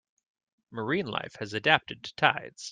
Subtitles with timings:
[0.71, 2.69] Marine life has adapted to tides.